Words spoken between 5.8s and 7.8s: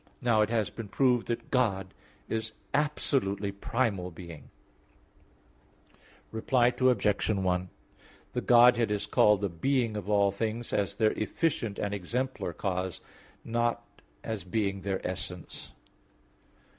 (Q. 2, A. 3). Reply Obj. 1: